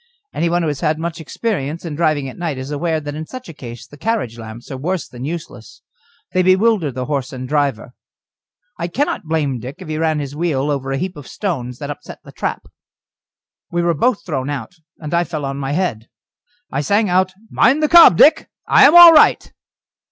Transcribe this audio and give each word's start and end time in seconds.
Anyone 0.33 0.63
who 0.63 0.67
has 0.67 0.79
had 0.79 0.97
much 0.97 1.21
experience 1.21 1.85
in 1.85 1.93
driving 1.93 2.27
at 2.27 2.35
night 2.35 2.57
is 2.57 2.71
aware 2.71 2.99
that 2.99 3.13
in 3.13 3.27
such 3.27 3.47
a 3.47 3.53
case 3.53 3.85
the 3.85 3.99
carriage 3.99 4.35
lamps 4.39 4.71
are 4.71 4.77
worse 4.77 5.07
than 5.07 5.25
useless; 5.25 5.83
they 6.33 6.41
bewilder 6.41 6.91
the 6.91 7.05
horse 7.05 7.31
and 7.31 7.43
the 7.43 7.49
driver. 7.49 7.93
I 8.79 8.87
cannot 8.87 9.25
blame 9.27 9.59
Dick 9.59 9.75
if 9.77 9.87
he 9.87 9.99
ran 9.99 10.17
his 10.17 10.35
wheel 10.35 10.71
over 10.71 10.91
a 10.91 10.97
heap 10.97 11.15
of 11.15 11.27
stones 11.27 11.77
that 11.77 11.91
upset 11.91 12.17
the 12.23 12.31
trap. 12.31 12.63
We 13.69 13.83
were 13.83 13.93
both 13.93 14.25
thrown 14.25 14.49
out, 14.49 14.73
and 14.97 15.13
I 15.13 15.23
fell 15.23 15.45
on 15.45 15.57
my 15.59 15.73
head. 15.73 16.09
I 16.71 16.81
sang 16.81 17.07
out: 17.07 17.33
"Mind 17.51 17.83
the 17.83 17.87
cob, 17.87 18.17
Dick; 18.17 18.49
I 18.67 18.87
am 18.87 18.95
all 18.95 19.13
right." 19.13 19.53